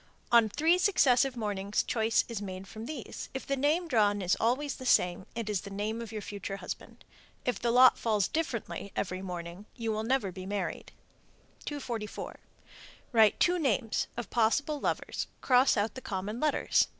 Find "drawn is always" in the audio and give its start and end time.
3.87-4.77